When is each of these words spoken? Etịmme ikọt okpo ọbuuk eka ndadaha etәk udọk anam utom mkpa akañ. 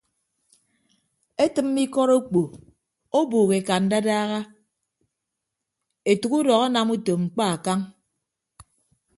Etịmme 1.43 1.79
ikọt 1.85 2.09
okpo 2.17 2.41
ọbuuk 3.19 3.49
eka 3.57 3.75
ndadaha 3.83 4.39
etәk 6.11 6.33
udọk 6.39 6.61
anam 6.67 6.89
utom 6.95 7.21
mkpa 7.25 7.43
akañ. 7.55 7.79